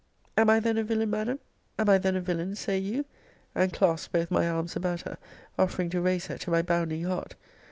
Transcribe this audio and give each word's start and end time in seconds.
Am 0.35 0.49
I 0.49 0.59
then 0.59 0.79
a 0.79 0.83
villain, 0.83 1.11
Madam? 1.11 1.37
Am 1.77 1.87
I 1.87 1.99
then 1.99 2.15
a 2.15 2.21
villain, 2.21 2.55
say 2.55 2.79
you? 2.79 3.05
and 3.53 3.71
clasped 3.71 4.11
both 4.11 4.31
my 4.31 4.49
arms 4.49 4.75
about 4.75 5.01
her, 5.01 5.19
offering 5.59 5.91
to 5.91 6.01
raise 6.01 6.25
her 6.25 6.39
to 6.39 6.49
my 6.49 6.63
bounding 6.63 7.03
heart. 7.03 7.35